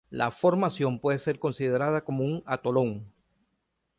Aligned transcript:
La 0.09 0.31
formación 0.31 0.99
puede 0.99 1.19
ser 1.19 1.37
considerada 1.37 2.03
como 2.03 2.23
un 2.23 2.41
atolón. 2.47 3.13